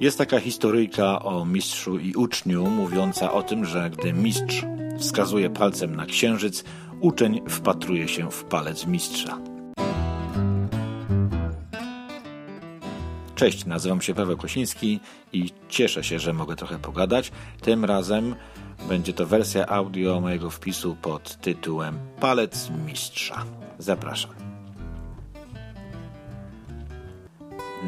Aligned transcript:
Jest 0.00 0.18
taka 0.18 0.40
historyjka 0.40 1.22
o 1.22 1.44
mistrzu 1.44 1.98
i 1.98 2.14
uczniu, 2.14 2.66
mówiąca 2.66 3.32
o 3.32 3.42
tym, 3.42 3.64
że 3.64 3.90
gdy 3.90 4.12
mistrz 4.12 4.64
wskazuje 4.98 5.50
palcem 5.50 5.96
na 5.96 6.06
księżyc, 6.06 6.64
uczeń 7.00 7.40
wpatruje 7.48 8.08
się 8.08 8.30
w 8.30 8.44
palec 8.44 8.86
mistrza. 8.86 9.38
Cześć, 13.34 13.66
nazywam 13.66 14.00
się 14.00 14.14
Paweł 14.14 14.36
Kosiński 14.36 15.00
i 15.32 15.50
cieszę 15.68 16.04
się, 16.04 16.18
że 16.18 16.32
mogę 16.32 16.56
trochę 16.56 16.78
pogadać. 16.78 17.32
Tym 17.60 17.84
razem 17.84 18.34
będzie 18.88 19.12
to 19.12 19.26
wersja 19.26 19.66
audio 19.66 20.20
mojego 20.20 20.50
wpisu 20.50 20.96
pod 21.02 21.40
tytułem 21.40 21.98
Palec 22.20 22.70
Mistrza. 22.86 23.44
Zapraszam. 23.78 24.45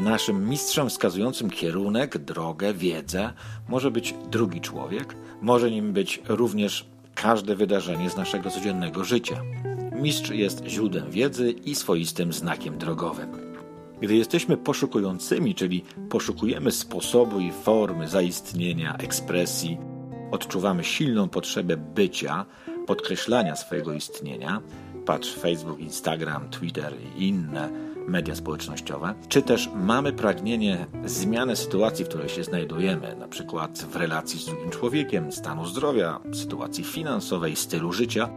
Naszym 0.01 0.49
mistrzem 0.49 0.89
wskazującym 0.89 1.49
kierunek, 1.49 2.17
drogę, 2.17 2.73
wiedzę 2.73 3.33
może 3.69 3.91
być 3.91 4.15
drugi 4.31 4.61
człowiek, 4.61 5.15
może 5.41 5.71
nim 5.71 5.93
być 5.93 6.21
również 6.27 6.85
każde 7.15 7.55
wydarzenie 7.55 8.09
z 8.09 8.17
naszego 8.17 8.49
codziennego 8.49 9.03
życia. 9.03 9.41
Mistrz 10.01 10.29
jest 10.29 10.65
źródłem 10.65 11.11
wiedzy 11.11 11.51
i 11.51 11.75
swoistym 11.75 12.33
znakiem 12.33 12.77
drogowym. 12.77 13.29
Gdy 14.01 14.15
jesteśmy 14.15 14.57
poszukującymi, 14.57 15.55
czyli 15.55 15.83
poszukujemy 16.09 16.71
sposobu 16.71 17.39
i 17.39 17.51
formy 17.51 18.07
zaistnienia, 18.07 18.97
ekspresji, 18.97 19.77
odczuwamy 20.31 20.83
silną 20.83 21.29
potrzebę 21.29 21.77
bycia, 21.77 22.45
podkreślania 22.87 23.55
swojego 23.55 23.93
istnienia, 23.93 24.61
patrz 25.05 25.33
Facebook, 25.33 25.79
Instagram, 25.79 26.49
Twitter 26.49 26.93
i 27.17 27.27
inne 27.27 27.69
media 28.09 28.35
społecznościowe, 28.35 29.13
czy 29.29 29.41
też 29.41 29.69
mamy 29.75 30.13
pragnienie 30.13 30.85
zmiany 31.05 31.55
sytuacji, 31.55 32.05
w 32.05 32.07
której 32.07 32.29
się 32.29 32.43
znajdujemy, 32.43 33.15
na 33.15 33.27
przykład 33.27 33.79
w 33.91 33.95
relacji 33.95 34.39
z 34.39 34.45
drugim 34.45 34.69
człowiekiem, 34.69 35.31
stanu 35.31 35.65
zdrowia, 35.65 36.19
sytuacji 36.33 36.83
finansowej, 36.83 37.55
stylu 37.55 37.93
życia, 37.93 38.29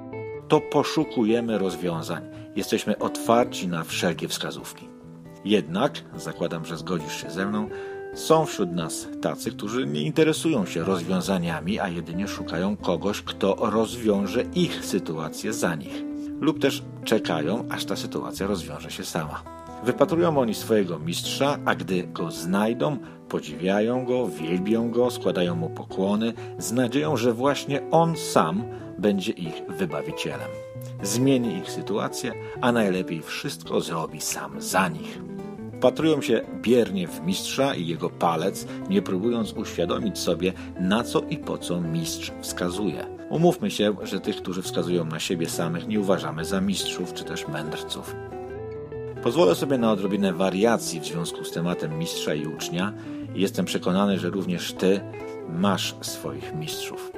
to 0.49 0.61
poszukujemy 0.61 1.59
rozwiązań. 1.59 2.23
Jesteśmy 2.57 2.99
otwarci 2.99 3.69
na 3.69 3.85
wszelkie 3.85 4.29
wskazówki. 4.29 4.89
Jednak, 5.45 5.93
zakładam, 6.17 6.65
że 6.65 6.77
zgodzisz 6.77 7.23
się 7.23 7.31
ze 7.31 7.47
mną, 7.47 7.69
są 8.15 8.47
wśród 8.47 8.73
nas 8.73 9.09
tacy, 9.23 9.51
którzy 9.51 9.87
nie 9.87 10.03
interesują 10.03 10.67
się 10.67 10.85
rozwiązaniami, 10.85 11.81
a 11.81 11.89
jedynie 11.89 12.29
szukają 12.29 12.77
kogoś, 12.77 13.23
kto 13.23 13.57
rozwiąże 13.61 14.43
ich 14.55 14.85
sytuację 14.85 15.53
za 15.53 15.75
nich. 15.75 16.03
Lub 16.41 16.59
też 16.59 16.83
czekają, 17.05 17.65
aż 17.71 17.85
ta 17.85 17.97
sytuacja 17.97 18.47
rozwiąże 18.47 18.91
się 18.91 19.05
sama. 19.05 19.62
Wypatrują 19.83 20.39
oni 20.39 20.55
swojego 20.55 20.99
mistrza, 20.99 21.59
a 21.65 21.75
gdy 21.75 22.03
go 22.03 22.31
znajdą, 22.31 22.97
podziwiają 23.29 24.05
go, 24.05 24.29
wielbią 24.29 24.91
go, 24.91 25.11
składają 25.11 25.55
mu 25.55 25.71
pokłony, 25.71 26.33
z 26.59 26.73
nadzieją, 26.73 27.17
że 27.17 27.33
właśnie 27.33 27.91
on 27.91 28.17
sam 28.17 28.65
będzie 28.99 29.33
ich 29.33 29.63
wybawicielem. 29.69 30.51
Zmieni 31.03 31.57
ich 31.57 31.71
sytuację, 31.71 32.33
a 32.61 32.73
najlepiej 32.73 33.23
wszystko 33.23 33.81
zrobi 33.81 34.21
sam 34.21 34.61
za 34.61 34.89
nich. 34.89 35.19
Wpatrują 35.79 36.23
się 36.23 36.41
biernie 36.61 37.09
w 37.09 37.21
mistrza 37.21 37.75
i 37.75 37.87
jego 37.87 38.11
palec, 38.11 38.67
nie 38.91 39.03
próbując 39.03 39.53
uświadomić 39.53 40.19
sobie, 40.19 40.53
na 40.81 41.05
co 41.05 41.21
i 41.21 41.39
po 41.39 41.59
co 41.59 41.81
mistrz 41.81 42.33
wskazuje. 42.41 43.07
Umówmy 43.31 43.71
się, 43.71 43.97
że 44.03 44.21
tych, 44.21 44.37
którzy 44.37 44.63
wskazują 44.63 45.05
na 45.05 45.21
siebie 45.21 45.49
samych, 45.49 45.89
nie 45.89 46.01
uważamy 46.01 46.45
za 46.45 46.61
mistrzów 46.61 47.15
czy 47.15 47.25
też 47.25 47.49
mędrców. 47.49 48.15
Pozwolę 49.23 49.55
sobie 49.55 49.79
na 49.79 49.93
odrobinę 49.93 50.33
wariacji 50.33 51.01
w 51.01 51.07
związku 51.07 51.45
z 51.45 51.53
tematem 51.53 51.99
mistrza 51.99 52.35
i 52.35 52.47
ucznia 52.47 52.93
i 53.35 53.41
jestem 53.41 53.65
przekonany, 53.65 54.19
że 54.19 54.31
również 54.31 54.73
Ty 54.73 55.01
masz 55.49 55.95
swoich 56.01 56.55
mistrzów. 56.55 57.13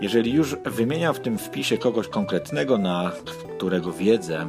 Jeżeli 0.00 0.32
już 0.32 0.56
wymieniam 0.64 1.14
w 1.14 1.20
tym 1.20 1.38
wpisie 1.38 1.78
kogoś 1.78 2.08
konkretnego, 2.08 2.78
na 2.78 3.12
którego 3.56 3.92
wiedzę 3.92 4.48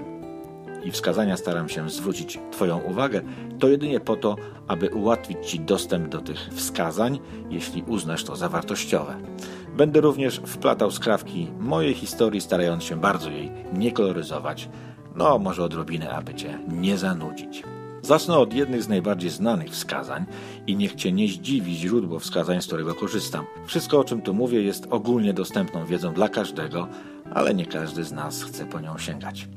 i 0.83 0.91
wskazania 0.91 1.37
staram 1.37 1.69
się 1.69 1.89
zwrócić 1.89 2.39
Twoją 2.51 2.79
uwagę, 2.79 3.21
to 3.59 3.69
jedynie 3.69 3.99
po 3.99 4.15
to, 4.15 4.35
aby 4.67 4.89
ułatwić 4.89 5.37
Ci 5.49 5.59
dostęp 5.59 6.07
do 6.07 6.21
tych 6.21 6.49
wskazań, 6.53 7.19
jeśli 7.49 7.83
uznasz 7.83 8.23
to 8.23 8.35
za 8.35 8.49
wartościowe. 8.49 9.17
Będę 9.77 10.01
również 10.01 10.41
wplatał 10.45 10.91
skrawki 10.91 11.47
mojej 11.59 11.93
historii, 11.93 12.41
starając 12.41 12.83
się 12.83 12.95
bardzo 12.95 13.29
jej 13.29 13.51
nie 13.73 13.91
koloryzować, 13.91 14.69
no 15.15 15.39
może 15.39 15.63
odrobinę, 15.63 16.09
aby 16.09 16.33
Cię 16.33 16.59
nie 16.67 16.97
zanudzić. 16.97 17.63
Zacznę 18.01 18.37
od 18.37 18.53
jednych 18.53 18.83
z 18.83 18.87
najbardziej 18.87 19.29
znanych 19.29 19.69
wskazań 19.69 20.25
i 20.67 20.75
niech 20.75 20.95
Cię 20.95 21.11
nie 21.11 21.27
zdziwi 21.27 21.75
źródło 21.75 22.19
wskazań, 22.19 22.61
z 22.61 22.67
którego 22.67 22.95
korzystam. 22.95 23.45
Wszystko, 23.65 23.99
o 23.99 24.03
czym 24.03 24.21
tu 24.21 24.33
mówię, 24.33 24.61
jest 24.61 24.87
ogólnie 24.89 25.33
dostępną 25.33 25.85
wiedzą 25.85 26.13
dla 26.13 26.29
każdego, 26.29 26.87
ale 27.33 27.53
nie 27.53 27.65
każdy 27.65 28.03
z 28.03 28.11
nas 28.11 28.43
chce 28.43 28.65
po 28.65 28.79
nią 28.79 28.97
sięgać. 28.97 29.47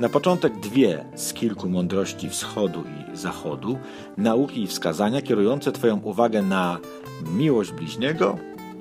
Na 0.00 0.08
początek 0.08 0.60
dwie 0.60 1.04
z 1.14 1.32
kilku 1.32 1.68
mądrości 1.68 2.28
wschodu 2.28 2.82
i 2.82 3.16
zachodu, 3.16 3.78
nauki 4.16 4.62
i 4.62 4.66
wskazania 4.66 5.22
kierujące 5.22 5.72
Twoją 5.72 6.00
uwagę 6.00 6.42
na 6.42 6.78
miłość 7.32 7.72
bliźniego 7.72 8.38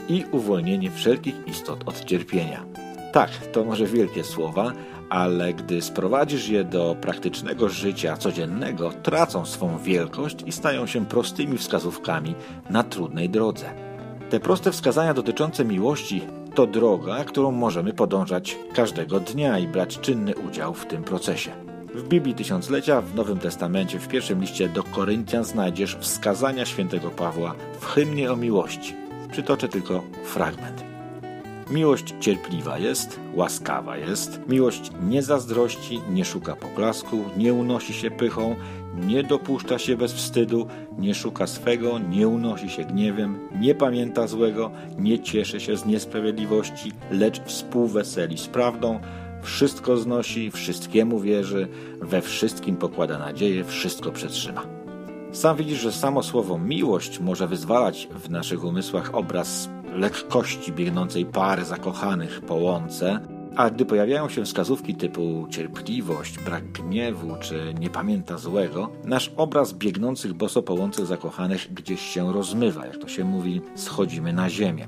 i 0.09 0.25
uwolnienie 0.31 0.91
wszelkich 0.91 1.35
istot 1.47 1.84
od 1.85 2.06
cierpienia. 2.06 2.66
Tak, 3.12 3.29
to 3.51 3.63
może 3.63 3.85
wielkie 3.85 4.23
słowa, 4.23 4.72
ale 5.09 5.53
gdy 5.53 5.81
sprowadzisz 5.81 6.49
je 6.49 6.63
do 6.63 6.95
praktycznego 7.01 7.69
życia 7.69 8.17
codziennego, 8.17 8.91
tracą 9.03 9.45
swą 9.45 9.77
wielkość 9.77 10.37
i 10.45 10.51
stają 10.51 10.87
się 10.87 11.05
prostymi 11.05 11.57
wskazówkami 11.57 12.35
na 12.69 12.83
trudnej 12.83 13.29
drodze. 13.29 13.65
Te 14.29 14.39
proste 14.39 14.71
wskazania 14.71 15.13
dotyczące 15.13 15.65
miłości 15.65 16.21
to 16.55 16.67
droga, 16.67 17.23
którą 17.23 17.51
możemy 17.51 17.93
podążać 17.93 18.57
każdego 18.73 19.19
dnia 19.19 19.59
i 19.59 19.67
brać 19.67 19.99
czynny 19.99 20.35
udział 20.35 20.73
w 20.73 20.85
tym 20.85 21.03
procesie. 21.03 21.51
W 21.95 22.07
Biblii 22.07 22.35
Tysiąclecia, 22.35 23.01
w 23.01 23.15
Nowym 23.15 23.39
Testamencie, 23.39 23.99
w 23.99 24.07
pierwszym 24.07 24.41
liście 24.41 24.69
do 24.69 24.83
Koryntian 24.83 25.43
znajdziesz 25.43 25.95
wskazania 25.95 26.65
świętego 26.65 27.09
Pawła 27.09 27.55
w 27.79 27.85
hymnie 27.85 28.31
o 28.31 28.35
miłości. 28.35 28.95
Przytoczę 29.31 29.67
tylko 29.67 30.03
fragment. 30.23 30.88
Miłość 31.72 32.13
cierpliwa 32.19 32.78
jest, 32.78 33.19
łaskawa 33.34 33.97
jest. 33.97 34.40
Miłość 34.47 34.91
nie 35.03 35.24
zazdrości, 35.24 36.02
nie 36.12 36.25
szuka 36.25 36.56
poklasku, 36.56 37.25
nie 37.38 37.53
unosi 37.53 37.94
się 37.94 38.12
pychą, 38.12 38.56
nie 39.07 39.24
dopuszcza 39.24 39.80
się 39.80 39.97
bez 39.97 40.13
wstydu, 40.13 40.68
nie 40.97 41.16
szuka 41.16 41.47
swego, 41.47 42.00
nie 42.00 42.28
unosi 42.28 42.69
się 42.69 42.84
gniewem, 42.84 43.40
nie 43.59 43.75
pamięta 43.75 44.28
złego, 44.28 44.72
nie 44.97 45.19
cieszy 45.19 45.59
się 45.59 45.78
z 45.78 45.85
niesprawiedliwości, 45.85 46.91
lecz 47.12 47.41
współweseli 47.41 48.38
z 48.38 48.47
prawdą, 48.47 49.00
wszystko 49.41 49.97
znosi, 49.97 50.51
wszystkiemu 50.51 51.19
wierzy, 51.19 51.68
we 52.01 52.22
wszystkim 52.22 52.78
pokłada 52.78 53.19
nadzieję, 53.19 53.63
wszystko 53.63 54.12
przetrzyma. 54.12 54.78
Sam 55.31 55.57
widzisz, 55.57 55.79
że 55.79 55.91
samo 55.91 56.23
słowo 56.23 56.57
miłość 56.57 57.19
może 57.19 57.47
wyzwalać 57.47 58.07
w 58.16 58.29
naszych 58.29 58.63
umysłach 58.63 59.16
obraz 59.16 59.69
lekkości 59.95 60.72
biegnącej 60.72 61.25
pary 61.25 61.66
zakochanych 61.66 62.41
po 62.41 62.56
łące, 62.56 63.19
a 63.56 63.69
gdy 63.69 63.85
pojawiają 63.85 64.29
się 64.29 64.45
wskazówki 64.45 64.95
typu 64.95 65.47
cierpliwość, 65.50 66.39
brak 66.39 66.72
gniewu 66.72 67.35
czy 67.41 67.73
nie 67.79 67.89
pamięta 67.89 68.38
złego, 68.38 68.89
nasz 69.03 69.31
obraz 69.38 69.73
biegnących 69.73 70.34
boso 70.34 70.63
po 70.63 70.73
łące 70.73 71.06
zakochanych 71.06 71.73
gdzieś 71.73 72.01
się 72.01 72.34
rozmywa, 72.34 72.85
jak 72.85 72.97
to 72.97 73.07
się 73.07 73.23
mówi, 73.23 73.62
schodzimy 73.75 74.34
na 74.34 74.50
ziemię. 74.50 74.88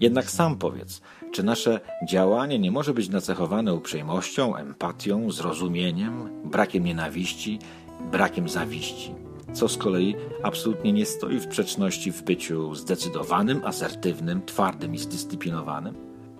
Jednak 0.00 0.30
sam 0.30 0.56
powiedz, 0.56 1.00
czy 1.32 1.42
nasze 1.42 1.80
działanie 2.08 2.58
nie 2.58 2.70
może 2.70 2.94
być 2.94 3.08
nacechowane 3.08 3.74
uprzejmością, 3.74 4.56
empatią, 4.56 5.30
zrozumieniem, 5.30 6.28
brakiem 6.44 6.84
nienawiści, 6.84 7.58
brakiem 8.12 8.48
zawiści? 8.48 9.14
Co 9.52 9.68
z 9.68 9.76
kolei 9.76 10.14
absolutnie 10.42 10.92
nie 10.92 11.06
stoi 11.06 11.38
w 11.38 11.42
sprzeczności 11.42 12.12
w 12.12 12.22
byciu 12.22 12.74
zdecydowanym, 12.74 13.60
asertywnym, 13.64 14.42
twardym 14.46 14.94
i 14.94 14.98
zdyscyplinowanym? 14.98 15.94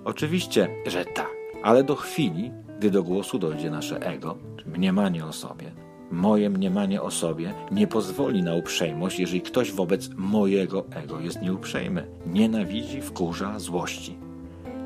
Oczywiście, 0.05 0.69
że 0.87 1.05
tak, 1.05 1.31
ale 1.63 1.85
do 1.85 1.97
chwili, 1.97 2.53
gdy 2.79 2.91
do 2.91 3.03
głosu 3.03 3.39
dojdzie 3.39 3.71
nasze 3.71 4.01
ego, 4.01 4.39
mniemanie 4.67 5.27
o 5.27 5.33
sobie, 5.33 5.73
moje 6.11 6.51
mniemanie 6.51 7.03
o 7.03 7.11
sobie 7.11 7.55
nie 7.71 7.87
pozwoli 7.87 8.43
na 8.43 8.55
uprzejmość, 8.55 9.19
jeżeli 9.19 9.41
ktoś 9.41 9.73
wobec 9.73 10.11
mojego 10.17 10.85
ego 10.91 11.21
jest 11.21 11.43
nieuprzejmy, 11.43 12.07
nienawidzi, 12.27 13.03
wkurza, 13.03 13.59
złości. 13.59 14.19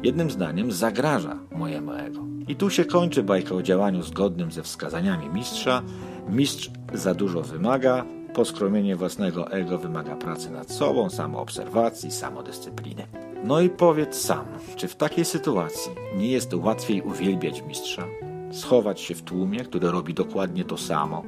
Jednym 0.02 0.30
zdaniem 0.30 0.72
zagraża 0.72 1.38
mojemu 1.52 1.92
ego. 1.92 2.20
I 2.48 2.56
tu 2.56 2.70
się 2.70 2.84
kończy 2.84 3.22
bajka 3.22 3.54
o 3.54 3.62
działaniu 3.62 4.02
zgodnym 4.02 4.52
ze 4.52 4.62
wskazaniami 4.62 5.28
mistrza. 5.28 5.82
Mistrz 6.28 6.70
za 6.94 7.14
dużo 7.14 7.42
wymaga, 7.42 8.04
Poskromienie 8.34 8.96
własnego 8.96 9.52
ego 9.52 9.78
wymaga 9.78 10.16
pracy 10.16 10.50
nad 10.50 10.70
sobą, 10.70 11.10
samoobserwacji, 11.10 12.10
samodyscypliny. 12.10 13.06
No 13.44 13.60
i 13.60 13.70
powiedz 13.70 14.20
sam, 14.20 14.46
czy 14.76 14.88
w 14.88 14.96
takiej 14.96 15.24
sytuacji 15.24 15.92
nie 16.16 16.28
jest 16.28 16.54
łatwiej 16.54 17.02
uwielbiać 17.02 17.62
mistrza, 17.62 18.06
schować 18.52 19.00
się 19.00 19.14
w 19.14 19.22
tłumie, 19.22 19.60
który 19.60 19.90
robi 19.90 20.14
dokładnie 20.14 20.64
to 20.64 20.76
samo, 20.76 21.22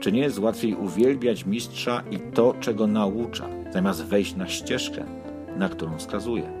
Czy 0.00 0.12
nie 0.12 0.20
jest 0.20 0.38
łatwiej 0.38 0.74
uwielbiać 0.74 1.46
mistrza 1.46 2.02
i 2.10 2.18
to, 2.18 2.54
czego 2.60 2.86
naucza, 2.86 3.48
zamiast 3.72 4.04
wejść 4.04 4.36
na 4.36 4.48
ścieżkę, 4.48 5.04
na 5.56 5.68
którą 5.68 5.98
wskazuje? 5.98 6.52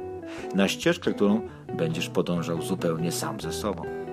Na 0.54 0.68
ścieżkę, 0.68 1.14
którą 1.14 1.40
będziesz 1.76 2.08
podążał 2.08 2.62
zupełnie 2.62 3.12
sam 3.12 3.40
ze 3.40 3.52
sobą. 3.52 4.03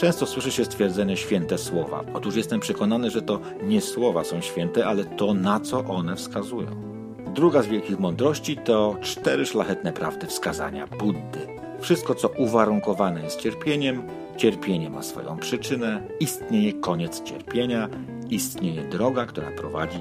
Często 0.00 0.26
słyszy 0.26 0.52
się 0.52 0.64
stwierdzenie 0.64 1.16
święte 1.16 1.58
słowa. 1.58 2.04
Otóż 2.14 2.36
jestem 2.36 2.60
przekonany, 2.60 3.10
że 3.10 3.22
to 3.22 3.40
nie 3.62 3.80
słowa 3.80 4.24
są 4.24 4.40
święte, 4.40 4.86
ale 4.86 5.04
to, 5.04 5.34
na 5.34 5.60
co 5.60 5.78
one 5.78 6.16
wskazują. 6.16 6.68
Druga 7.34 7.62
z 7.62 7.66
wielkich 7.66 7.98
mądrości 7.98 8.56
to 8.56 8.96
cztery 9.02 9.46
szlachetne 9.46 9.92
prawdy 9.92 10.26
wskazania 10.26 10.86
Buddy. 10.86 11.46
Wszystko, 11.80 12.14
co 12.14 12.28
uwarunkowane 12.28 13.22
jest 13.22 13.40
cierpieniem, 13.40 14.02
cierpienie 14.36 14.90
ma 14.90 15.02
swoją 15.02 15.36
przyczynę, 15.38 16.02
istnieje 16.20 16.72
koniec 16.72 17.22
cierpienia, 17.22 17.88
istnieje 18.30 18.82
droga, 18.82 19.26
która 19.26 19.50
prowadzi 19.50 20.00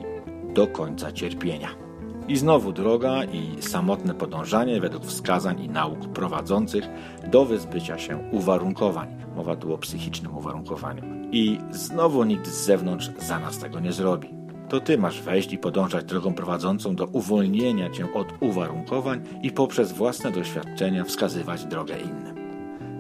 do 0.54 0.68
końca 0.68 1.12
cierpienia. 1.12 1.89
I 2.30 2.38
znowu 2.38 2.72
droga 2.72 3.24
i 3.24 3.62
samotne 3.62 4.14
podążanie 4.14 4.82
według 4.82 5.06
wskazań 5.06 5.64
i 5.64 5.70
nauk 5.70 6.00
prowadzących 6.00 6.90
do 7.32 7.46
wyzbycia 7.46 7.98
się 7.98 8.30
uwarunkowań. 8.32 9.08
Mowa 9.36 9.56
tu 9.56 9.74
o 9.74 9.78
psychicznym 9.78 10.38
uwarunkowaniu. 10.38 11.04
I 11.32 11.58
znowu 11.72 12.24
nikt 12.24 12.48
z 12.48 12.66
zewnątrz 12.66 13.10
za 13.20 13.40
nas 13.40 13.58
tego 13.58 13.80
nie 13.80 13.94
zrobi. 13.94 14.30
To 14.70 14.80
ty 14.80 14.98
masz 14.98 15.22
wejść 15.22 15.54
i 15.54 15.58
podążać 15.58 16.06
drogą 16.06 16.34
prowadzącą 16.34 16.96
do 16.96 17.06
uwolnienia 17.06 17.90
cię 17.90 18.14
od 18.14 18.28
uwarunkowań 18.40 19.22
i 19.44 19.52
poprzez 19.52 19.92
własne 19.92 20.32
doświadczenia 20.32 21.04
wskazywać 21.04 21.66
drogę 21.66 21.96
innym. 22.00 22.36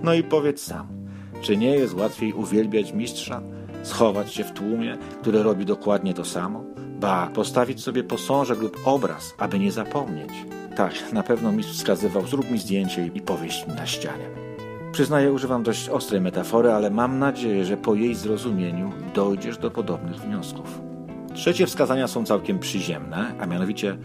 No 0.04 0.14
i 0.14 0.24
powiedz 0.24 0.64
sam, 0.64 0.88
czy 1.42 1.58
nie 1.58 1.76
jest 1.76 1.94
łatwiej 1.94 2.34
uwielbiać 2.34 2.94
mistrza, 2.94 3.42
schować 3.84 4.34
się 4.34 4.44
w 4.44 4.52
tłumie, 4.52 4.98
który 5.22 5.44
robi 5.44 5.66
dokładnie 5.66 6.14
to 6.14 6.26
samo? 6.26 6.64
Ba, 7.00 7.30
postawić 7.34 7.84
sobie 7.84 8.04
posążek 8.04 8.60
lub 8.60 8.78
obraz, 8.86 9.34
aby 9.38 9.60
nie 9.60 9.72
zapomnieć. 9.72 10.30
Tak, 10.76 11.14
na 11.14 11.24
pewno 11.24 11.52
mistrz 11.52 11.74
wskazywał, 11.74 12.28
zrób 12.28 12.52
mi 12.52 12.60
zdjęcie 12.60 13.10
i 13.14 13.22
powieść 13.22 13.68
mi 13.68 13.74
na 13.74 13.86
ścianie. 13.86 14.26
Przyznaję, 14.92 15.32
używam 15.32 15.64
dość 15.64 15.90
ostrej 15.90 16.22
metafory, 16.22 16.72
ale 16.72 16.90
mam 16.90 17.20
nadzieję, 17.20 17.66
że 17.66 17.78
po 17.78 17.96
jej 17.96 18.16
zrozumieniu 18.16 18.92
dojdziesz 19.14 19.58
do 19.58 19.72
podobnych 19.72 20.16
wniosków. 20.16 20.82
Trzecie 21.34 21.68
wskazania 21.68 22.08
są 22.08 22.26
całkiem 22.26 22.60
przyziemne, 22.60 23.34
a 23.40 23.46
mianowicie 23.46 23.98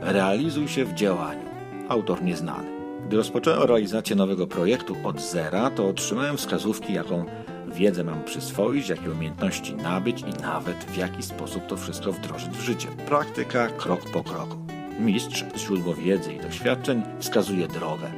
realizuj 0.00 0.68
się 0.68 0.84
w 0.84 0.94
działaniu. 0.94 1.50
Autor 1.88 2.22
nieznany. 2.22 2.68
Gdy 3.06 3.16
rozpocząłem 3.16 3.62
realizację 3.62 4.16
nowego 4.16 4.46
projektu 4.46 4.96
od 5.04 5.20
zera, 5.20 5.70
to 5.70 5.88
otrzymałem 5.88 6.36
wskazówki, 6.36 6.92
jaką 6.92 7.24
wiedzę 7.70 8.04
mam 8.04 8.24
przyswoić, 8.24 8.88
jakie 8.88 9.10
umiejętności 9.10 9.74
nabyć 9.74 10.20
i 10.20 10.42
nawet 10.42 10.84
w 10.84 10.96
jaki 10.96 11.22
sposób 11.22 11.66
to 11.66 11.76
wszystko 11.76 12.12
wdrożyć 12.12 12.50
w 12.50 12.60
życie. 12.60 12.88
Praktyka 13.06 13.68
krok 13.68 14.10
po 14.12 14.22
kroku. 14.24 14.56
Mistrz, 15.00 15.44
źródło 15.56 15.94
wiedzy 15.94 16.32
i 16.32 16.40
doświadczeń, 16.40 17.02
wskazuje 17.18 17.68
drogę. 17.68 18.10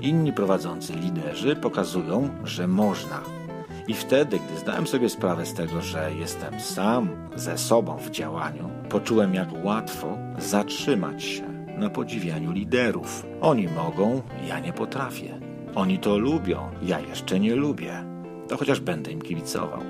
Inni 0.00 0.32
prowadzący 0.32 0.92
liderzy 0.92 1.56
pokazują, 1.56 2.28
że 2.44 2.68
można. 2.68 3.22
I 3.88 3.94
wtedy, 3.94 4.38
gdy 4.38 4.58
zdałem 4.58 4.86
sobie 4.86 5.08
sprawę 5.08 5.46
z 5.46 5.54
tego, 5.54 5.82
że 5.82 6.10
jestem 6.18 6.60
sam 6.60 7.08
ze 7.36 7.58
sobą 7.58 7.96
w 7.96 8.10
działaniu, 8.10 8.70
poczułem, 8.88 9.34
jak 9.34 9.64
łatwo 9.64 10.18
zatrzymać 10.38 11.24
się 11.24 11.48
na 11.78 11.90
podziwianiu 11.90 12.52
liderów. 12.52 13.26
Oni 13.40 13.68
mogą, 13.68 14.22
ja 14.48 14.60
nie 14.60 14.72
potrafię. 14.72 15.40
Oni 15.74 15.98
to 15.98 16.18
lubią, 16.18 16.70
ja 16.82 17.00
jeszcze 17.00 17.40
nie 17.40 17.54
lubię. 17.54 18.15
To 18.48 18.56
chociaż 18.56 18.80
będę 18.80 19.12
im 19.12 19.22
kibicował. 19.22 19.80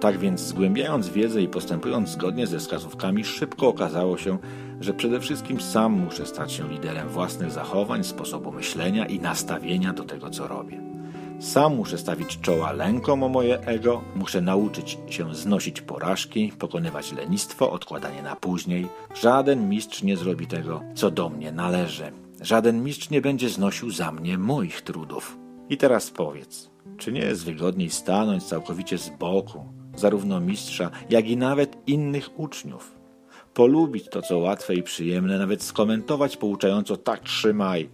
Tak 0.00 0.18
więc, 0.18 0.40
zgłębiając 0.40 1.08
wiedzę 1.08 1.42
i 1.42 1.48
postępując 1.48 2.08
zgodnie 2.08 2.46
ze 2.46 2.58
wskazówkami, 2.58 3.24
szybko 3.24 3.68
okazało 3.68 4.18
się, 4.18 4.38
że 4.80 4.94
przede 4.94 5.20
wszystkim 5.20 5.60
sam 5.60 5.92
muszę 5.92 6.26
stać 6.26 6.52
się 6.52 6.68
liderem 6.68 7.08
własnych 7.08 7.50
zachowań, 7.50 8.04
sposobu 8.04 8.52
myślenia 8.52 9.06
i 9.06 9.20
nastawienia 9.20 9.92
do 9.92 10.04
tego, 10.04 10.30
co 10.30 10.48
robię. 10.48 10.80
Sam 11.40 11.76
muszę 11.76 11.98
stawić 11.98 12.40
czoła 12.40 12.72
lękom 12.72 13.22
o 13.22 13.28
moje 13.28 13.60
ego, 13.60 14.00
muszę 14.16 14.40
nauczyć 14.40 14.98
się 15.10 15.34
znosić 15.34 15.80
porażki, 15.80 16.52
pokonywać 16.58 17.12
lenistwo, 17.12 17.70
odkładanie 17.70 18.22
na 18.22 18.36
później. 18.36 18.86
Żaden 19.14 19.68
mistrz 19.68 20.02
nie 20.02 20.16
zrobi 20.16 20.46
tego, 20.46 20.82
co 20.94 21.10
do 21.10 21.28
mnie 21.28 21.52
należy. 21.52 22.12
Żaden 22.40 22.84
mistrz 22.84 23.10
nie 23.10 23.20
będzie 23.20 23.48
znosił 23.48 23.90
za 23.90 24.12
mnie 24.12 24.38
moich 24.38 24.82
trudów. 24.82 25.38
I 25.68 25.76
teraz 25.76 26.10
powiedz, 26.10 26.67
czy 26.96 27.12
nie 27.12 27.20
jest 27.20 27.44
wygodniej 27.44 27.90
stanąć 27.90 28.44
całkowicie 28.44 28.98
z 28.98 29.08
boku, 29.08 29.64
zarówno 29.96 30.40
mistrza, 30.40 30.90
jak 31.10 31.28
i 31.28 31.36
nawet 31.36 31.76
innych 31.86 32.40
uczniów? 32.40 32.98
Polubić 33.54 34.08
to, 34.10 34.22
co 34.22 34.38
łatwe 34.38 34.74
i 34.74 34.82
przyjemne, 34.82 35.38
nawet 35.38 35.62
skomentować 35.62 36.36
pouczająco 36.36 36.96
tak 36.96 37.20
trzymaj, 37.20 37.90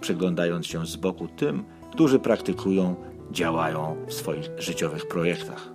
przyglądając 0.00 0.66
się 0.66 0.86
z 0.86 0.96
boku 0.96 1.28
tym, 1.28 1.64
którzy 1.92 2.18
praktykują, 2.18 2.94
działają 3.30 3.96
w 4.06 4.14
swoich 4.14 4.50
życiowych 4.58 5.08
projektach. 5.08 5.72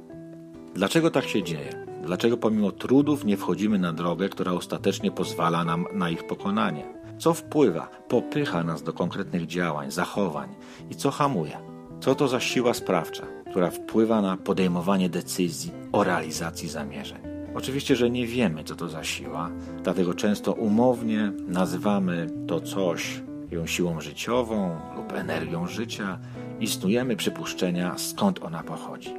Dlaczego 0.74 1.12
tak 1.12 1.26
się 1.26 1.44
dzieje? 1.44 1.86
Dlaczego 2.06 2.38
pomimo 2.38 2.72
trudów 2.72 3.26
nie 3.26 3.38
wchodzimy 3.38 3.80
na 3.80 3.94
drogę, 3.94 4.30
która 4.30 4.52
ostatecznie 4.52 5.12
pozwala 5.12 5.66
nam 5.66 5.86
na 5.94 6.10
ich 6.10 6.28
pokonanie? 6.28 6.94
Co 7.18 7.34
wpływa, 7.34 7.90
popycha 8.08 8.64
nas 8.64 8.84
do 8.84 8.94
konkretnych 8.94 9.48
działań, 9.48 9.92
zachowań 9.92 10.56
i 10.90 10.96
co 10.96 11.12
hamuje? 11.12 11.73
Co 12.04 12.16
to 12.16 12.28
za 12.28 12.40
siła 12.40 12.74
sprawcza, 12.74 13.24
która 13.50 13.72
wpływa 13.72 14.22
na 14.22 14.38
podejmowanie 14.38 15.10
decyzji 15.10 15.72
o 15.92 16.04
realizacji 16.04 16.70
zamierzeń? 16.70 17.18
Oczywiście, 17.56 17.96
że 17.96 18.10
nie 18.10 18.28
wiemy, 18.28 18.64
co 18.64 18.76
to 18.76 18.90
za 18.90 19.04
siła, 19.04 19.50
dlatego 19.84 20.14
często 20.14 20.54
umownie 20.54 21.32
nazywamy 21.48 22.28
to 22.48 22.62
coś 22.62 23.22
ją 23.52 23.68
siłą 23.68 24.02
życiową 24.02 24.80
lub 24.96 25.14
energią 25.14 25.68
życia 25.68 26.20
i 26.60 26.68
snujemy 26.68 27.16
przypuszczenia, 27.16 27.98
skąd 27.98 28.44
ona 28.44 28.64
pochodzi. 28.64 29.14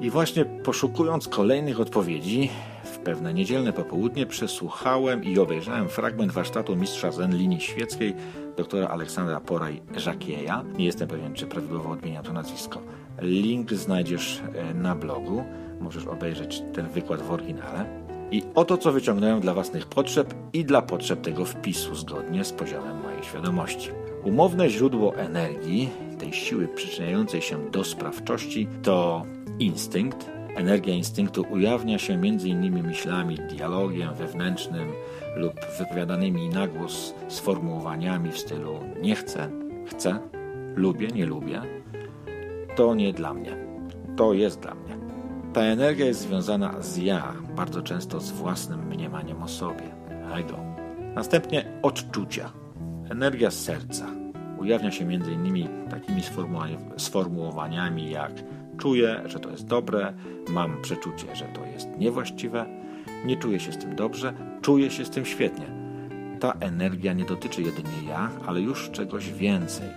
I 0.00 0.10
właśnie 0.10 0.44
poszukując 0.44 1.28
kolejnych 1.28 1.80
odpowiedzi, 1.80 2.50
w 2.84 2.98
pewne 2.98 3.34
niedzielne 3.34 3.72
popołudnie 3.72 4.26
przesłuchałem 4.26 5.24
i 5.24 5.38
obejrzałem 5.38 5.88
fragment 5.88 6.32
warsztatu 6.32 6.76
mistrza 6.76 7.10
Zen 7.10 7.36
linii 7.36 7.60
świeckiej 7.60 8.14
doktora 8.58 8.88
Aleksandra 8.88 9.40
Poraj-Żakieja. 9.40 10.64
Nie 10.78 10.84
jestem 10.84 11.08
pewien, 11.08 11.34
czy 11.34 11.46
prawidłowo 11.46 11.90
odmieniam 11.90 12.24
to 12.24 12.32
nazwisko. 12.32 12.80
Link 13.20 13.72
znajdziesz 13.72 14.42
e, 14.54 14.74
na 14.74 14.94
blogu. 14.94 15.44
Możesz 15.80 16.06
obejrzeć 16.06 16.62
ten 16.74 16.88
wykład 16.88 17.22
w 17.22 17.30
oryginale. 17.30 17.84
I 18.30 18.42
oto 18.54 18.78
co 18.78 18.92
wyciągnąłem 18.92 19.40
dla 19.40 19.54
własnych 19.54 19.86
potrzeb 19.86 20.34
i 20.52 20.64
dla 20.64 20.82
potrzeb 20.82 21.20
tego 21.20 21.44
wpisu 21.44 21.94
zgodnie 21.94 22.44
z 22.44 22.52
poziomem 22.52 23.00
mojej 23.02 23.22
świadomości. 23.22 23.90
Umowne 24.24 24.70
źródło 24.70 25.16
energii, 25.16 25.90
tej 26.18 26.32
siły 26.32 26.68
przyczyniającej 26.68 27.42
się 27.42 27.70
do 27.70 27.84
sprawczości, 27.84 28.68
to 28.82 29.22
instynkt. 29.58 30.37
Energia 30.56 30.94
instynktu 30.94 31.44
ujawnia 31.50 31.98
się 31.98 32.14
m.in. 32.14 32.86
myślami, 32.86 33.38
dialogiem 33.50 34.14
wewnętrznym 34.14 34.92
lub 35.36 35.52
wypowiadanymi 35.78 36.48
na 36.48 36.66
głos 36.66 37.14
sformułowaniami 37.28 38.32
w 38.32 38.38
stylu 38.38 38.80
nie 39.02 39.14
chcę, 39.14 39.50
chcę, 39.86 40.18
lubię, 40.74 41.08
nie 41.08 41.26
lubię. 41.26 41.62
To 42.76 42.94
nie 42.94 43.12
dla 43.12 43.34
mnie. 43.34 43.56
To 44.16 44.32
jest 44.32 44.60
dla 44.60 44.74
mnie. 44.74 44.98
Ta 45.52 45.60
energia 45.60 46.06
jest 46.06 46.20
związana 46.20 46.82
z 46.82 46.96
ja, 46.96 47.32
bardzo 47.56 47.82
często 47.82 48.20
z 48.20 48.30
własnym 48.30 48.86
mniemaniem 48.86 49.42
o 49.42 49.48
sobie, 49.48 49.84
ego. 50.34 50.58
Następnie 51.14 51.64
odczucia, 51.82 52.52
energia 53.10 53.50
serca. 53.50 54.06
Ujawnia 54.58 54.90
się 54.90 55.12
innymi 55.12 55.68
takimi 55.90 56.22
sformułowaniami 56.96 58.10
jak 58.10 58.32
czuję, 58.78 59.22
że 59.26 59.40
to 59.40 59.50
jest 59.50 59.66
dobre, 59.66 60.12
mam 60.48 60.82
przeczucie, 60.82 61.36
że 61.36 61.44
to 61.44 61.66
jest 61.66 61.88
niewłaściwe, 61.98 62.66
nie 63.24 63.36
czuję 63.36 63.60
się 63.60 63.72
z 63.72 63.78
tym 63.78 63.96
dobrze, 63.96 64.34
czuję 64.62 64.90
się 64.90 65.04
z 65.04 65.10
tym 65.10 65.24
świetnie. 65.24 65.66
Ta 66.40 66.52
energia 66.60 67.12
nie 67.12 67.24
dotyczy 67.24 67.62
jedynie 67.62 68.08
ja, 68.08 68.30
ale 68.46 68.60
już 68.60 68.90
czegoś 68.90 69.32
więcej. 69.32 69.88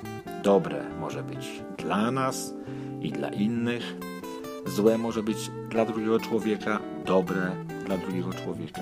Dobre 0.43 0.83
może 0.99 1.23
być 1.23 1.61
dla 1.77 2.11
nas 2.11 2.53
i 3.01 3.11
dla 3.11 3.29
innych, 3.29 3.95
Złe 4.65 4.97
może 4.97 5.23
być 5.23 5.51
dla 5.69 5.85
drugiego 5.85 6.19
człowieka, 6.19 6.79
dobre 7.05 7.51
dla 7.85 7.97
drugiego 7.97 8.33
człowieka. 8.33 8.81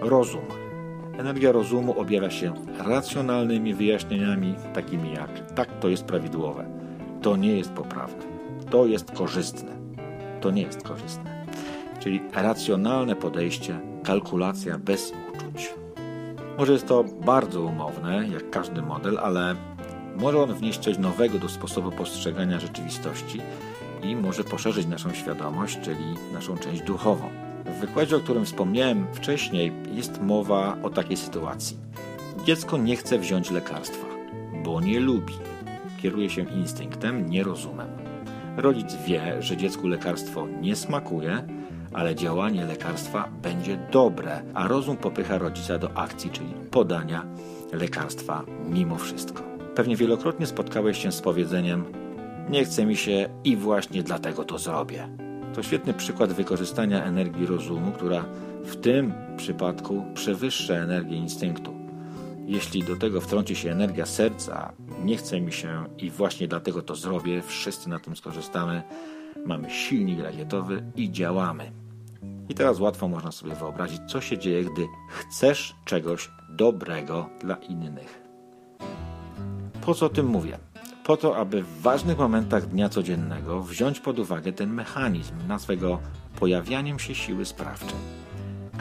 Rozum. 0.00 0.42
Energia 1.18 1.52
rozumu 1.52 1.98
objawia 1.98 2.30
się 2.30 2.54
racjonalnymi 2.78 3.74
wyjaśnieniami, 3.74 4.54
takimi 4.74 5.12
jak 5.12 5.54
tak 5.54 5.78
to 5.80 5.88
jest 5.88 6.04
prawidłowe, 6.04 6.66
to 7.22 7.36
nie 7.36 7.56
jest 7.56 7.72
poprawne, 7.72 8.31
to 8.72 8.86
jest 8.86 9.10
korzystne, 9.10 9.70
to 10.40 10.50
nie 10.50 10.62
jest 10.62 10.82
korzystne. 10.82 11.46
Czyli 12.00 12.20
racjonalne 12.34 13.16
podejście, 13.16 13.80
kalkulacja 14.04 14.78
bez 14.78 15.12
uczuć. 15.34 15.74
Może 16.58 16.72
jest 16.72 16.86
to 16.86 17.04
bardzo 17.04 17.62
umowne, 17.62 18.28
jak 18.28 18.50
każdy 18.50 18.82
model, 18.82 19.18
ale 19.18 19.56
może 20.16 20.42
on 20.42 20.54
wnieść 20.54 20.78
coś 20.78 20.98
nowego 20.98 21.38
do 21.38 21.48
sposobu 21.48 21.90
postrzegania 21.90 22.60
rzeczywistości 22.60 23.40
i 24.02 24.16
może 24.16 24.44
poszerzyć 24.44 24.86
naszą 24.86 25.14
świadomość, 25.14 25.80
czyli 25.80 26.04
naszą 26.32 26.56
część 26.56 26.82
duchową. 26.82 27.30
W 27.64 27.80
wykładzie, 27.80 28.16
o 28.16 28.20
którym 28.20 28.44
wspomniałem 28.44 29.06
wcześniej, 29.12 29.72
jest 29.94 30.22
mowa 30.22 30.76
o 30.82 30.90
takiej 30.90 31.16
sytuacji. 31.16 31.76
Dziecko 32.44 32.78
nie 32.78 32.96
chce 32.96 33.18
wziąć 33.18 33.50
lekarstwa, 33.50 34.06
bo 34.64 34.80
nie 34.80 35.00
lubi. 35.00 35.34
Kieruje 36.02 36.30
się 36.30 36.42
instynktem, 36.42 37.30
nie 37.30 37.42
rozumem. 37.42 38.11
Rodzic 38.56 38.94
wie, 39.06 39.42
że 39.42 39.56
dziecku 39.56 39.88
lekarstwo 39.88 40.46
nie 40.60 40.76
smakuje, 40.76 41.46
ale 41.92 42.14
działanie 42.14 42.64
lekarstwa 42.64 43.28
będzie 43.42 43.88
dobre, 43.92 44.42
a 44.54 44.68
rozum 44.68 44.96
popycha 44.96 45.38
rodzica 45.38 45.78
do 45.78 45.96
akcji, 45.96 46.30
czyli 46.30 46.54
podania 46.70 47.26
lekarstwa 47.72 48.44
mimo 48.68 48.96
wszystko. 48.96 49.42
Pewnie 49.74 49.96
wielokrotnie 49.96 50.46
spotkałeś 50.46 51.02
się 51.02 51.12
z 51.12 51.20
powiedzeniem: 51.20 51.84
Nie 52.50 52.64
chce 52.64 52.86
mi 52.86 52.96
się 52.96 53.28
i 53.44 53.56
właśnie 53.56 54.02
dlatego 54.02 54.44
to 54.44 54.58
zrobię. 54.58 55.08
To 55.54 55.62
świetny 55.62 55.94
przykład 55.94 56.32
wykorzystania 56.32 57.04
energii 57.04 57.46
rozumu, 57.46 57.92
która 57.92 58.24
w 58.64 58.76
tym 58.76 59.12
przypadku 59.36 60.04
przewyższa 60.14 60.74
energię 60.74 61.16
instynktu. 61.16 61.81
Jeśli 62.46 62.82
do 62.82 62.96
tego 62.96 63.20
wtrąci 63.20 63.56
się 63.56 63.70
energia 63.70 64.06
serca, 64.06 64.72
nie 65.04 65.16
chce 65.16 65.40
mi 65.40 65.52
się 65.52 65.84
i 65.98 66.10
właśnie 66.10 66.48
dlatego 66.48 66.82
to 66.82 66.96
zrobię, 66.96 67.42
wszyscy 67.42 67.88
na 67.88 67.98
tym 67.98 68.16
skorzystamy, 68.16 68.82
mamy 69.46 69.70
silnik 69.70 70.20
rakietowy 70.20 70.84
i 70.96 71.10
działamy. 71.10 71.72
I 72.48 72.54
teraz 72.54 72.80
łatwo 72.80 73.08
można 73.08 73.32
sobie 73.32 73.54
wyobrazić, 73.54 74.00
co 74.06 74.20
się 74.20 74.38
dzieje, 74.38 74.64
gdy 74.64 74.86
chcesz 75.08 75.74
czegoś 75.84 76.30
dobrego 76.50 77.28
dla 77.40 77.54
innych. 77.54 78.22
Po 79.86 79.94
co 79.94 80.06
o 80.06 80.08
tym 80.08 80.26
mówię? 80.26 80.58
Po 81.04 81.16
to, 81.16 81.36
aby 81.36 81.62
w 81.62 81.80
ważnych 81.80 82.18
momentach 82.18 82.66
dnia 82.66 82.88
codziennego 82.88 83.62
wziąć 83.62 84.00
pod 84.00 84.18
uwagę 84.18 84.52
ten 84.52 84.72
mechanizm 84.72 85.34
na 85.48 85.58
swego 85.58 86.00
pojawianiem 86.38 86.98
się 86.98 87.14
siły 87.14 87.44
sprawczej, 87.44 87.98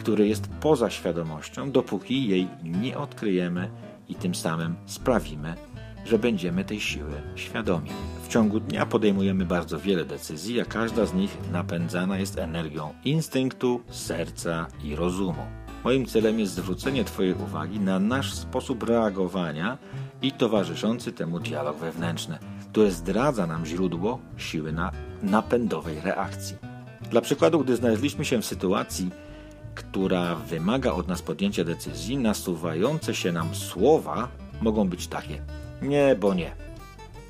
który 0.02 0.28
jest 0.28 0.50
poza 0.60 0.90
świadomością, 0.90 1.72
dopóki 1.72 2.28
jej 2.28 2.48
nie 2.64 2.98
odkryjemy 2.98 3.70
i 4.10 4.16
tym 4.16 4.36
samym 4.36 4.76
sprawimy, 4.86 5.54
że 6.06 6.20
będziemy 6.20 6.64
tej 6.66 6.80
siły 6.80 7.22
świadomi. 7.36 7.90
W 8.24 8.28
ciągu 8.28 8.60
dnia 8.60 8.86
podejmujemy 8.86 9.46
bardzo 9.46 9.80
wiele 9.80 10.06
decyzji, 10.06 10.62
a 10.62 10.66
każda 10.66 11.06
z 11.06 11.14
nich 11.14 11.38
napędzana 11.52 12.18
jest 12.18 12.38
energią 12.38 12.94
instynktu, 13.06 13.82
serca 13.90 14.68
i 14.84 14.96
rozumu. 14.96 15.46
Moim 15.84 16.06
celem 16.06 16.40
jest 16.40 16.54
zwrócenie 16.54 17.04
Twojej 17.04 17.34
uwagi 17.34 17.80
na 17.80 18.00
nasz 18.00 18.34
sposób 18.34 18.84
reagowania 18.84 19.78
i 20.22 20.32
towarzyszący 20.32 21.12
temu 21.12 21.40
dialog 21.40 21.78
wewnętrzny, 21.78 22.38
który 22.72 22.92
zdradza 22.92 23.48
nam 23.48 23.66
źródło 23.66 24.20
siły 24.38 24.72
na 24.72 24.92
napędowej 25.24 26.02
reakcji. 26.02 26.56
Dla 27.12 27.22
przykładu, 27.22 27.60
gdy 27.60 27.76
znaleźliśmy 27.76 28.26
się 28.26 28.42
w 28.42 28.46
sytuacji, 28.46 29.12
która 29.76 30.36
wymaga 30.36 30.92
od 30.92 31.08
nas 31.08 31.22
podjęcia 31.22 31.64
decyzji, 31.64 32.18
nasuwające 32.18 33.16
się 33.16 33.32
nam 33.32 33.56
słowa 33.56 34.28
mogą 34.62 34.90
być 34.90 35.08
takie: 35.08 35.42
nie, 35.82 36.16
bo 36.20 36.34
nie. 36.34 36.52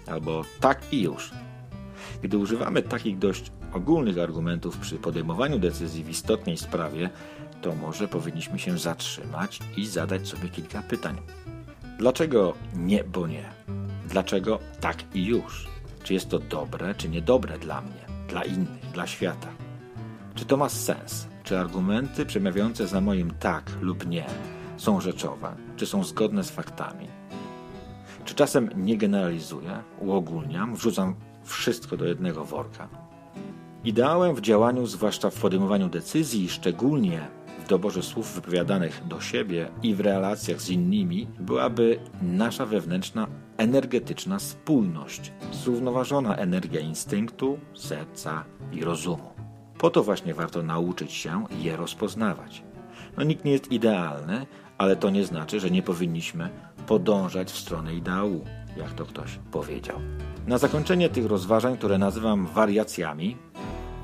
Albo 0.08 0.42
tak 0.60 0.94
i 0.94 1.02
już. 1.02 1.32
Gdy 2.22 2.38
używamy 2.38 2.82
takich 2.82 3.18
dość 3.18 3.52
ogólnych 3.74 4.20
argumentów 4.20 4.78
przy 4.78 4.96
podejmowaniu 4.96 5.60
decyzji 5.60 6.04
w 6.04 6.10
istotnej 6.10 6.58
sprawie, 6.58 7.10
to 7.62 7.76
może 7.76 8.08
powinniśmy 8.08 8.60
się 8.60 8.78
zatrzymać 8.78 9.60
i 9.78 9.88
zadać 9.88 10.28
sobie 10.28 10.50
kilka 10.50 10.82
pytań. 10.82 11.18
Dlaczego 11.98 12.54
nie, 12.76 13.04
bo 13.04 13.28
nie? 13.28 13.50
Dlaczego 14.10 14.60
tak 14.80 15.16
i 15.16 15.26
już? 15.26 15.68
Czy 16.04 16.14
jest 16.14 16.30
to 16.30 16.40
dobre, 16.40 16.96
czy 16.96 17.10
niedobre 17.10 17.60
dla 17.60 17.82
mnie, 17.82 18.06
dla 18.28 18.44
innych, 18.44 18.92
dla 18.94 19.08
świata? 19.08 19.48
Czy 20.36 20.46
to 20.46 20.58
ma 20.58 20.70
sens? 20.70 21.28
Czy 21.52 21.60
argumenty 21.60 22.26
przemawiające 22.26 22.88
za 22.88 23.02
moim 23.02 23.32
tak 23.40 23.72
lub 23.82 24.08
nie 24.08 24.26
są 24.78 25.02
rzeczowe? 25.02 25.56
Czy 25.76 25.86
są 25.86 26.04
zgodne 26.04 26.44
z 26.44 26.52
faktami? 26.52 27.08
Czy 28.26 28.36
czasem 28.36 28.70
nie 28.76 28.98
generalizuję, 28.98 29.84
uogólniam, 30.00 30.76
wrzucam 30.76 31.16
wszystko 31.44 31.98
do 31.98 32.06
jednego 32.06 32.46
worka? 32.46 32.88
Ideałem 33.84 34.36
w 34.36 34.42
działaniu, 34.42 34.86
zwłaszcza 34.86 35.30
w 35.30 35.42
podejmowaniu 35.42 35.90
decyzji, 35.90 36.50
szczególnie 36.50 37.28
w 37.66 37.68
doborze 37.68 38.04
słów 38.04 38.36
wypowiadanych 38.36 39.02
do 39.08 39.22
siebie 39.22 39.72
i 39.84 39.96
w 39.96 40.00
relacjach 40.00 40.62
z 40.62 40.70
innymi, 40.70 41.28
byłaby 41.40 42.00
nasza 42.22 42.66
wewnętrzna 42.66 43.28
energetyczna 43.58 44.40
spójność, 44.40 45.34
zrównoważona 45.52 46.36
energia 46.36 46.80
instynktu, 46.80 47.60
serca 47.74 48.44
i 48.72 48.84
rozumu. 48.84 49.41
Po 49.82 49.90
to 49.90 50.04
właśnie 50.04 50.34
warto 50.34 50.64
nauczyć 50.64 51.14
się 51.14 51.46
je 51.60 51.78
rozpoznawać. 51.78 52.64
No, 53.18 53.24
nikt 53.24 53.46
nie 53.46 53.52
jest 53.52 53.72
idealny, 53.72 54.46
ale 54.78 54.96
to 54.96 55.10
nie 55.10 55.26
znaczy, 55.26 55.60
że 55.60 55.72
nie 55.72 55.82
powinniśmy 55.82 56.50
podążać 56.88 57.52
w 57.52 57.58
stronę 57.58 57.96
ideału, 57.96 58.46
jak 58.78 58.94
to 58.94 59.06
ktoś 59.06 59.40
powiedział. 59.52 60.00
Na 60.48 60.58
zakończenie 60.58 61.10
tych 61.10 61.26
rozważań, 61.26 61.78
które 61.78 61.98
nazywam 61.98 62.46
wariacjami, 62.46 63.38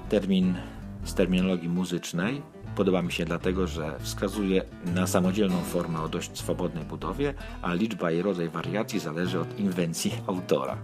termin 0.10 0.55
z 1.03 1.13
terminologii 1.13 1.69
muzycznej 1.69 2.41
podoba 2.75 3.01
mi 3.01 3.12
się 3.12 3.25
dlatego, 3.25 3.67
że 3.67 4.00
wskazuje 4.00 4.62
na 4.86 5.07
samodzielną 5.07 5.62
formę 5.62 6.01
o 6.01 6.10
dość 6.10 6.38
swobodnej 6.38 6.86
budowie, 6.86 7.34
a 7.62 7.74
liczba 7.74 8.12
i 8.12 8.22
rodzaj 8.22 8.50
wariacji 8.50 9.00
zależy 9.00 9.39
od 9.39 9.60
inwencji 9.60 10.12
autora. 10.27 10.77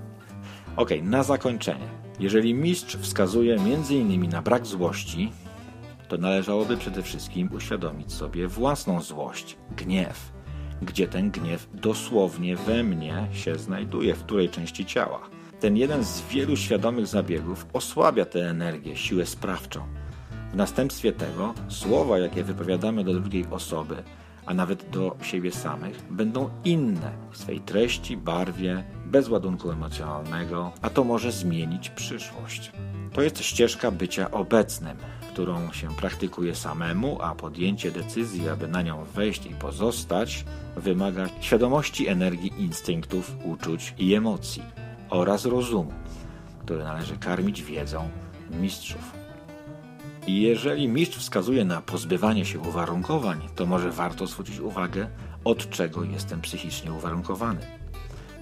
Ok, 0.78 0.90
na 1.04 1.24
zakończenie. 1.24 1.88
Jeżeli 2.20 2.54
mistrz 2.54 2.98
wskazuje 2.98 3.56
m.in. 3.56 4.30
na 4.30 4.42
brak 4.42 4.66
złości, 4.66 5.32
to 6.08 6.18
należałoby 6.18 6.78
przede 6.78 7.04
wszystkim 7.04 7.50
uświadomić 7.54 8.14
sobie 8.14 8.48
własną 8.48 9.02
złość, 9.02 9.58
gniew, 9.78 10.32
gdzie 10.82 11.08
ten 11.08 11.32
gniew 11.32 11.68
dosłownie 11.74 12.56
we 12.56 12.84
mnie 12.84 13.28
się 13.32 13.56
znajduje, 13.56 14.16
w 14.16 14.24
której 14.24 14.50
części 14.50 14.86
ciała. 14.86 15.20
Ten 15.60 15.78
jeden 15.78 16.04
z 16.04 16.22
wielu 16.22 16.58
świadomych 16.58 17.08
zabiegów 17.08 17.66
osłabia 17.74 18.26
tę 18.26 18.50
energię, 18.50 18.96
siłę 18.96 19.26
sprawczą. 19.26 19.82
W 20.54 20.56
następstwie 20.56 21.12
tego 21.12 21.54
słowa, 21.68 22.20
jakie 22.20 22.44
wypowiadamy 22.44 23.04
do 23.04 23.14
drugiej 23.14 23.46
osoby, 23.52 23.96
a 24.46 24.54
nawet 24.54 24.90
do 24.90 25.18
siebie 25.22 25.52
samych, 25.52 26.04
będą 26.12 26.50
inne 26.66 27.12
w 27.32 27.38
swej 27.38 27.60
treści, 27.60 28.18
barwie, 28.18 28.84
bez 29.14 29.30
ładunku 29.30 29.72
emocjonalnego, 29.72 30.72
a 30.82 30.90
to 30.90 31.04
może 31.04 31.32
zmienić 31.32 31.90
przyszłość. 31.90 32.72
To 33.14 33.22
jest 33.22 33.44
ścieżka 33.44 33.92
bycia 33.92 34.32
obecnym, 34.32 34.98
którą 35.32 35.72
się 35.72 35.96
praktykuje 35.96 36.56
samemu, 36.56 37.22
a 37.22 37.36
podjęcie 37.36 37.92
decyzji, 37.92 38.50
aby 38.50 38.68
na 38.68 38.82
nią 38.82 39.04
wejść 39.04 39.46
i 39.46 39.50
pozostać, 39.50 40.46
wymaga 40.76 41.30
świadomości 41.42 42.08
energii 42.08 42.54
instynktów, 42.58 43.36
uczuć 43.44 43.94
i 43.98 44.14
emocji 44.14 44.64
oraz 45.10 45.46
rozumu, 45.46 45.94
który 46.60 46.84
należy 46.84 47.18
karmić 47.18 47.64
wiedzą 47.64 48.10
mistrzów. 48.62 49.12
I 50.28 50.42
jeżeli 50.42 50.88
mistrz 50.88 51.18
wskazuje 51.18 51.66
na 51.66 51.82
pozbywanie 51.82 52.46
się 52.46 52.60
uwarunkowań, 52.60 53.42
to 53.56 53.66
może 53.66 53.92
warto 53.92 54.28
zwrócić 54.28 54.60
uwagę, 54.60 55.08
od 55.44 55.70
czego 55.70 56.04
jestem 56.04 56.42
psychicznie 56.42 56.94
uwarunkowany. 56.94 57.83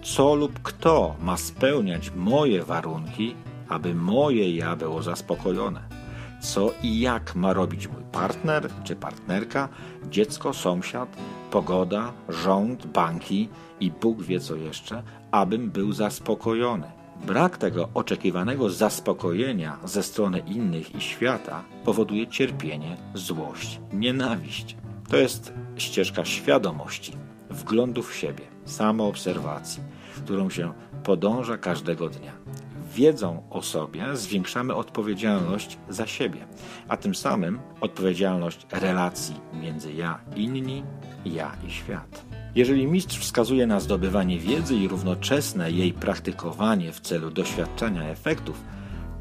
Co 0.03 0.35
lub 0.35 0.59
kto 0.63 1.15
ma 1.21 1.37
spełniać 1.37 2.11
moje 2.15 2.63
warunki, 2.63 3.35
aby 3.69 3.95
moje 3.95 4.55
ja 4.55 4.75
było 4.75 5.03
zaspokojone 5.03 6.01
co 6.41 6.71
i 6.83 6.99
jak 6.99 7.35
ma 7.35 7.53
robić 7.53 7.87
mój 7.87 8.03
partner 8.11 8.69
czy 8.83 8.95
partnerka, 8.95 9.69
dziecko, 10.09 10.53
sąsiad, 10.53 11.17
pogoda, 11.51 12.13
rząd, 12.29 12.85
banki 12.85 13.49
i 13.79 13.91
Bóg 13.91 14.21
wie 14.21 14.39
co 14.39 14.55
jeszcze, 14.55 15.03
abym 15.31 15.71
był 15.71 15.93
zaspokojony. 15.93 16.91
Brak 17.27 17.57
tego 17.57 17.89
oczekiwanego 17.93 18.69
zaspokojenia 18.69 19.77
ze 19.85 20.03
strony 20.03 20.39
innych 20.39 20.95
i 20.95 21.01
świata 21.01 21.63
powoduje 21.85 22.27
cierpienie, 22.27 22.97
złość, 23.13 23.79
nienawiść. 23.93 24.75
To 25.09 25.17
jest 25.17 25.53
ścieżka 25.77 26.25
świadomości, 26.25 27.13
wglądu 27.49 28.03
w 28.03 28.15
siebie, 28.15 28.43
samoobserwacji, 28.65 29.83
którą 30.23 30.49
się 30.49 30.73
podąża 31.03 31.57
każdego 31.57 32.09
dnia 32.09 32.31
wiedzą 32.95 33.43
o 33.49 33.61
sobie 33.61 34.03
zwiększamy 34.13 34.75
odpowiedzialność 34.75 35.77
za 35.89 36.07
siebie, 36.07 36.39
a 36.87 36.97
tym 36.97 37.15
samym 37.15 37.59
odpowiedzialność 37.81 38.67
relacji 38.71 39.35
między 39.53 39.93
ja 39.93 40.19
inni, 40.35 40.83
ja 41.25 41.51
i 41.67 41.71
świat. 41.71 42.25
Jeżeli 42.55 42.87
mistrz 42.87 43.17
wskazuje 43.19 43.67
na 43.67 43.79
zdobywanie 43.79 44.39
wiedzy 44.39 44.75
i 44.75 44.87
równoczesne 44.87 45.71
jej 45.71 45.93
praktykowanie 45.93 46.91
w 46.91 46.99
celu 46.99 47.31
doświadczania 47.31 48.03
efektów, 48.03 48.63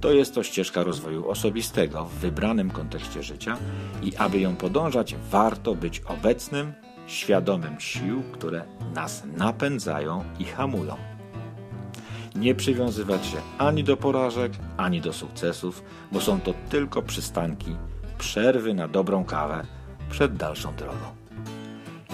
to 0.01 0.13
jest 0.13 0.35
to 0.35 0.43
ścieżka 0.43 0.83
rozwoju 0.83 1.29
osobistego 1.29 2.05
w 2.05 2.15
wybranym 2.15 2.71
kontekście 2.71 3.23
życia 3.23 3.57
i 4.03 4.17
aby 4.17 4.41
ją 4.41 4.57
podążać, 4.57 5.17
warto 5.31 5.75
być 5.75 6.01
obecnym, 6.01 6.73
świadomym 7.11 7.81
sił, 7.81 8.23
które 8.33 8.65
nas 8.95 9.23
napędzają 9.37 10.25
i 10.39 10.45
hamują 10.45 10.97
nie 12.35 12.55
przywiązywać 12.55 13.27
się 13.27 13.37
ani 13.59 13.85
do 13.85 13.97
porażek, 13.97 14.53
ani 14.77 15.01
do 15.01 15.13
sukcesów, 15.13 15.83
bo 16.13 16.21
są 16.21 16.41
to 16.41 16.55
tylko 16.69 17.03
przystanki 17.03 17.77
przerwy 18.19 18.75
na 18.75 18.89
dobrą 18.89 19.25
kawę 19.25 19.63
przed 20.11 20.37
dalszą 20.37 20.75
drogą. 20.75 21.07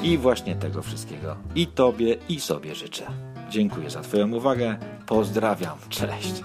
I 0.02 0.18
właśnie 0.18 0.56
tego 0.56 0.82
wszystkiego 0.82 1.36
i 1.54 1.66
Tobie, 1.66 2.16
i 2.28 2.40
sobie 2.40 2.74
życzę. 2.74 3.04
Dziękuję 3.50 3.90
za 3.90 4.00
Twoją 4.00 4.32
uwagę. 4.32 4.78
Pozdrawiam. 5.06 5.78
Cześć. 5.88 6.42